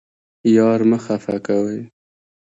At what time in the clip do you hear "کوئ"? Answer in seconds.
1.45-1.79